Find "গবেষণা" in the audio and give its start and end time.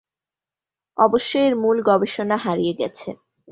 1.89-2.37